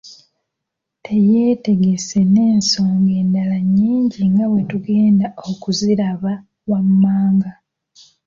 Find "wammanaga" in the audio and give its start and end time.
6.69-7.51